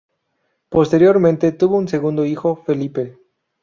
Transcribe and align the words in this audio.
Posteriormente 0.69 1.51
tuvo 1.51 1.79
su 1.83 1.89
segundo 1.89 2.25
hijo, 2.25 2.55
Felipe. 2.55 3.19